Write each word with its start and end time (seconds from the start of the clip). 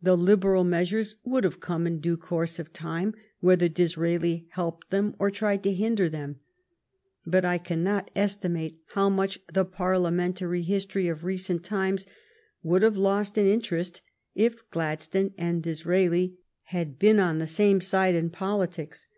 The 0.00 0.16
liberal 0.16 0.62
measures 0.62 1.16
would 1.24 1.42
have 1.42 1.58
come 1.58 1.88
in 1.88 1.98
due 1.98 2.16
course 2.16 2.60
of 2.60 2.72
time 2.72 3.14
whether 3.40 3.66
Disraeli 3.68 4.46
helped 4.50 4.90
them 4.90 5.16
or 5.18 5.28
tried 5.28 5.64
to 5.64 5.74
hinder 5.74 6.08
them. 6.08 6.36
But 7.26 7.44
I 7.44 7.58
cannot 7.58 8.08
esti 8.14 8.46
mate 8.46 8.80
how 8.94 9.08
much 9.08 9.40
the 9.52 9.64
Parliamentary 9.64 10.62
history 10.62 11.08
of 11.08 11.24
recent 11.24 11.64
times 11.64 12.06
would 12.62 12.82
have 12.82 12.96
lost 12.96 13.36
in 13.36 13.46
interest 13.48 14.02
if 14.36 14.70
Gladstone 14.70 15.34
and 15.36 15.64
Disraeli 15.64 16.36
had 16.66 16.96
been 16.96 17.18
on 17.18 17.38
the 17.38 17.46
same 17.48 17.80
side 17.80 18.14
in 18.14 18.30
politics. 18.30 19.08